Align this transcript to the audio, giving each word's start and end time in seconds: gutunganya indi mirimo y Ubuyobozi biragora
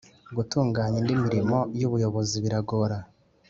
gutunganya 0.35 0.97
indi 1.01 1.15
mirimo 1.23 1.57
y 1.79 1.83
Ubuyobozi 1.87 2.35
biragora 2.43 2.97